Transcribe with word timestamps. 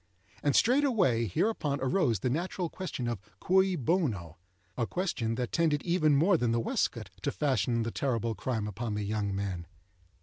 And 0.41 0.55
straightway 0.55 1.27
hereupon, 1.27 1.77
arose 1.79 2.21
the 2.21 2.29
natural 2.31 2.71
question 2.71 3.07
of 3.07 3.21
cui 3.39 3.75
bono?—a 3.75 4.87
question 4.87 5.35
that 5.35 5.51
tended 5.51 5.83
even 5.83 6.15
more 6.15 6.37
than 6.37 6.51
the 6.51 6.59
waistcoat 6.59 7.11
to 7.21 7.31
fasten 7.31 7.83
the 7.83 7.91
terrible 7.91 8.33
crime 8.33 8.67
upon 8.67 8.95
the 8.95 9.03
young 9.05 9.35
man. 9.35 9.67